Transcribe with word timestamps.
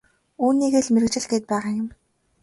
Үүнийгээ 0.43 0.83
л 0.85 0.91
мэргэжил 0.93 1.25
гээд 1.31 1.43
байгаа 1.51 1.73
юм. 1.81 1.87